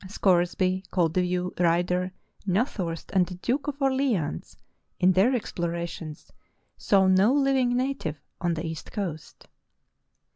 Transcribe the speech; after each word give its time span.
Scoresby, 0.07 0.83
Koldewey, 0.91 1.51
Ryder, 1.59 2.11
Na 2.47 2.65
thorst, 2.65 3.11
and 3.11 3.27
the 3.27 3.35
Duke 3.35 3.67
of 3.67 3.79
Orleans, 3.79 4.57
in 4.99 5.11
their 5.11 5.35
explorations, 5.35 6.31
saw 6.75 7.05
no 7.05 7.31
living 7.31 7.77
native 7.77 8.17
on 8.41 8.55
the 8.55 8.65
east 8.65 8.91
coast. 8.91 9.47